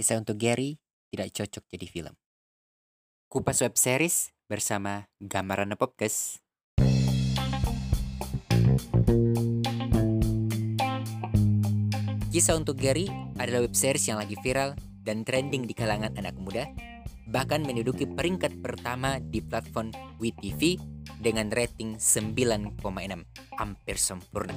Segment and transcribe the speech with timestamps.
[0.00, 0.80] Kisah untuk Gary
[1.12, 2.14] tidak cocok jadi film.
[3.28, 6.40] Kupas web series bersama Gambaran Podcast.
[12.32, 14.72] Kisah untuk Gary adalah web series yang lagi viral
[15.04, 16.64] dan trending di kalangan anak muda,
[17.28, 20.80] bahkan menduduki peringkat pertama di platform WeTV
[21.20, 22.80] dengan rating 9,6,
[23.52, 24.56] hampir sempurna.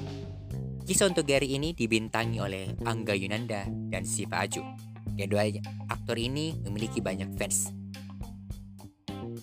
[0.88, 4.93] Kisah untuk Gary ini dibintangi oleh Angga Yunanda dan Siva Aju.
[5.14, 5.46] Kedua
[5.90, 7.70] aktor ini memiliki banyak fans.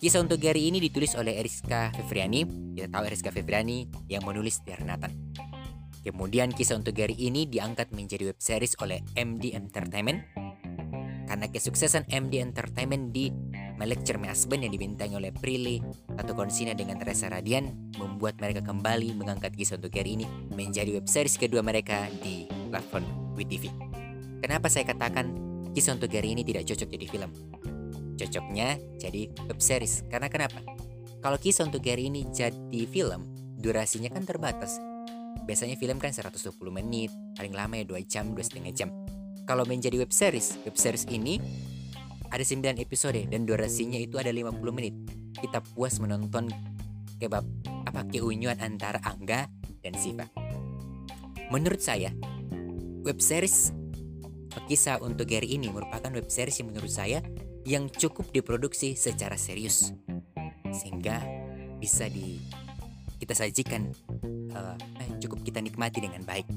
[0.01, 2.73] Kisah untuk Gary ini ditulis oleh Eriska Fevriani.
[2.73, 5.13] Kita tahu Eriska Fevriani yang menulis Dear Nathan.
[6.01, 10.25] Kemudian kisah untuk Gary ini diangkat menjadi web series oleh MD Entertainment.
[11.29, 13.29] Karena kesuksesan MD Entertainment di
[13.81, 15.81] Lecture My Husband yang dibintangi oleh Prilly
[16.17, 21.09] atau Konsina dengan Reza Radian membuat mereka kembali mengangkat kisah untuk Gary ini menjadi web
[21.09, 23.73] series kedua mereka di platform WeTV.
[24.41, 27.31] Kenapa saya katakan kisah untuk Gary ini tidak cocok jadi film.
[28.19, 30.05] Cocoknya jadi web series.
[30.11, 30.61] Karena kenapa?
[31.21, 34.81] Kalau kisah untuk Gary ini jadi film, durasinya kan terbatas.
[35.45, 38.89] Biasanya film kan 120 menit, paling lama ya 2 jam, 2,5 jam.
[39.45, 41.41] Kalau menjadi web series, web series ini
[42.31, 44.95] ada 9 episode dan durasinya itu ada 50 menit.
[45.35, 46.47] Kita puas menonton
[47.17, 47.45] kebab
[47.85, 49.49] apa keunyuan antara Angga
[49.81, 50.25] dan Siva.
[51.51, 52.13] Menurut saya,
[53.03, 53.75] web series
[54.67, 57.19] Kisah untuk Gary ini merupakan web series yang menurut saya
[57.67, 59.93] yang cukup diproduksi secara serius
[60.71, 61.21] sehingga
[61.77, 62.39] bisa di
[63.21, 63.91] kita sajikan
[64.55, 64.77] uh,
[65.21, 66.47] cukup kita nikmati dengan baik.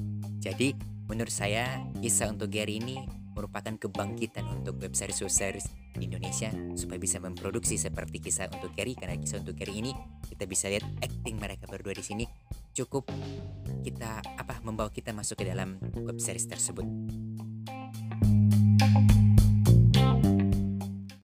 [0.41, 0.73] Jadi
[1.05, 6.49] menurut saya kisah untuk Gary ini merupakan kebangkitan untuk web series web series di Indonesia
[6.79, 9.91] supaya bisa memproduksi seperti kisah untuk Gary karena kisah untuk Gary ini
[10.31, 12.25] kita bisa lihat acting mereka berdua di sini
[12.71, 13.11] cukup
[13.83, 16.87] kita apa membawa kita masuk ke dalam web series tersebut.